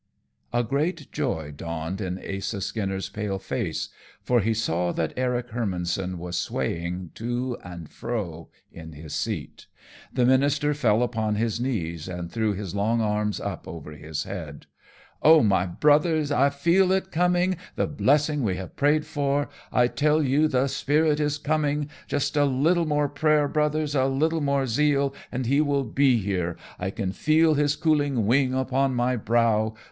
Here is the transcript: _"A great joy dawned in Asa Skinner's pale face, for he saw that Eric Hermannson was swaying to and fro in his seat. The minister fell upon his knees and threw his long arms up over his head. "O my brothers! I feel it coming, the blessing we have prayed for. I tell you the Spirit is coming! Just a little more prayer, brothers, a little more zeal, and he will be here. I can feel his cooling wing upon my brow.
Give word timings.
_"A 0.59 0.63
great 0.63 1.11
joy 1.11 1.51
dawned 1.51 2.01
in 2.01 2.17
Asa 2.17 2.59
Skinner's 2.61 3.07
pale 3.07 3.37
face, 3.37 3.89
for 4.23 4.39
he 4.39 4.51
saw 4.51 4.91
that 4.91 5.13
Eric 5.15 5.49
Hermannson 5.51 6.17
was 6.17 6.39
swaying 6.39 7.11
to 7.13 7.55
and 7.63 7.87
fro 7.87 8.49
in 8.71 8.93
his 8.93 9.13
seat. 9.13 9.67
The 10.11 10.25
minister 10.25 10.73
fell 10.73 11.03
upon 11.03 11.35
his 11.35 11.59
knees 11.59 12.07
and 12.07 12.31
threw 12.31 12.53
his 12.53 12.73
long 12.73 12.99
arms 12.99 13.39
up 13.39 13.67
over 13.67 13.91
his 13.91 14.23
head. 14.23 14.65
"O 15.21 15.43
my 15.43 15.67
brothers! 15.67 16.31
I 16.31 16.49
feel 16.49 16.91
it 16.91 17.11
coming, 17.11 17.57
the 17.75 17.85
blessing 17.85 18.41
we 18.41 18.55
have 18.55 18.75
prayed 18.75 19.05
for. 19.05 19.49
I 19.71 19.85
tell 19.85 20.23
you 20.23 20.47
the 20.47 20.65
Spirit 20.67 21.19
is 21.19 21.37
coming! 21.37 21.91
Just 22.07 22.35
a 22.35 22.45
little 22.45 22.87
more 22.87 23.07
prayer, 23.07 23.47
brothers, 23.47 23.93
a 23.93 24.05
little 24.05 24.41
more 24.41 24.65
zeal, 24.65 25.13
and 25.31 25.45
he 25.45 25.61
will 25.61 25.83
be 25.83 26.17
here. 26.17 26.57
I 26.79 26.89
can 26.89 27.11
feel 27.11 27.53
his 27.53 27.75
cooling 27.75 28.25
wing 28.25 28.55
upon 28.55 28.95
my 28.95 29.15
brow. 29.15 29.75